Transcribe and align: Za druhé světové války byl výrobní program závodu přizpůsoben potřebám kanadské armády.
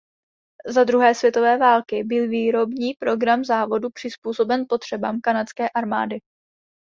Za 0.67 0.83
druhé 0.83 1.15
světové 1.15 1.57
války 1.57 2.03
byl 2.03 2.27
výrobní 2.29 2.93
program 2.93 3.43
závodu 3.45 3.89
přizpůsoben 3.89 4.65
potřebám 4.69 5.21
kanadské 5.21 5.69
armády. 5.69 6.19